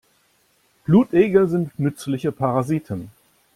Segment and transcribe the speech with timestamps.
[0.85, 3.11] Blutegel sind nützliche Parasiten.